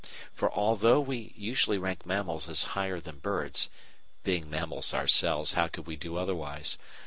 For 0.33 0.51
although 0.51 0.99
we 0.99 1.31
usually 1.37 1.77
rank 1.77 2.07
mammals 2.07 2.49
as 2.49 2.63
higher 2.73 2.99
than 2.99 3.19
birds 3.19 3.69
(being 4.23 4.49
mammals 4.49 4.95
ourselves, 4.95 5.53
how 5.53 5.67
could 5.67 5.85
we 5.85 5.95
do 5.95 6.17
otherwise?) 6.17 6.79